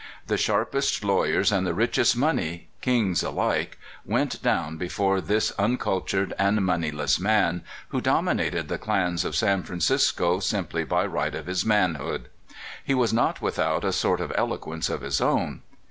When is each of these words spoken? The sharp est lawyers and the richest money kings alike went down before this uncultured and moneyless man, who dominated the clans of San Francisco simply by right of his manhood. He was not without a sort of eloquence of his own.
The 0.25 0.35
sharp 0.35 0.73
est 0.73 1.03
lawyers 1.07 1.51
and 1.51 1.63
the 1.67 1.75
richest 1.75 2.17
money 2.17 2.69
kings 2.81 3.21
alike 3.21 3.77
went 4.03 4.41
down 4.41 4.77
before 4.77 5.21
this 5.21 5.51
uncultured 5.59 6.33
and 6.39 6.65
moneyless 6.65 7.19
man, 7.19 7.61
who 7.89 8.01
dominated 8.01 8.67
the 8.67 8.79
clans 8.79 9.23
of 9.23 9.35
San 9.35 9.61
Francisco 9.61 10.39
simply 10.39 10.83
by 10.83 11.05
right 11.05 11.35
of 11.35 11.45
his 11.45 11.63
manhood. 11.63 12.29
He 12.83 12.95
was 12.95 13.13
not 13.13 13.43
without 13.43 13.83
a 13.85 13.93
sort 13.93 14.21
of 14.21 14.33
eloquence 14.35 14.89
of 14.89 15.01
his 15.01 15.21
own. 15.21 15.61